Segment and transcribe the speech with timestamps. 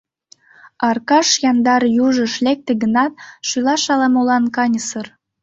[0.87, 3.13] Аркаш яндар южыш лекте гынат,
[3.47, 5.07] шӱлаш ала-молан каньысыр.